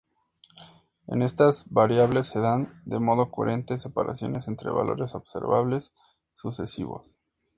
[1.05, 5.93] En estas variables se dan de modo coherente separaciones entre valores observables
[6.33, 7.13] sucesivos.